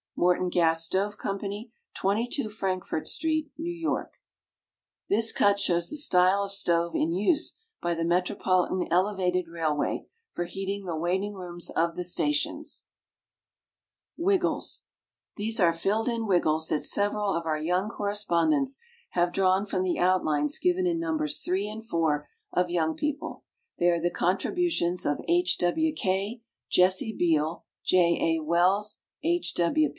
[0.17, 1.37] MORTON GAS STOVE CO.,
[1.95, 4.17] 22 Frankfort Street, NEW YORK.
[5.09, 10.45] This cut shows the style of Stove in use by the METROPOLITAN ELEVATED RAILWAY for
[10.45, 12.85] heating the waiting rooms of the stations.
[14.17, 14.83] WIGGLES.
[15.37, 18.77] These are filled in wiggles that several of our young correspondents
[19.11, 21.39] have drawn from the outlines given in Nos.
[21.39, 23.43] 3 and 4 of Young People.
[23.79, 25.57] They are the contributions of H.
[25.57, 25.93] W.
[25.95, 26.41] K.,
[26.71, 28.37] Jessie Beal, J.
[28.37, 28.43] A.
[28.43, 29.55] Wells, H.